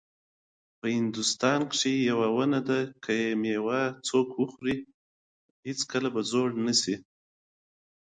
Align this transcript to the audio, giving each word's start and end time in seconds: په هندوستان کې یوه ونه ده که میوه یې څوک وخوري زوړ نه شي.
په 0.79 0.87
هندوستان 0.97 1.59
کې 1.73 1.91
یوه 2.09 2.27
ونه 2.35 2.59
ده 2.67 2.79
که 3.03 3.15
میوه 3.41 3.81
یې 3.91 3.95
څوک 4.07 4.27
وخوري 4.41 4.77
زوړ 6.31 6.49
نه 6.65 6.73
شي. 6.81 6.95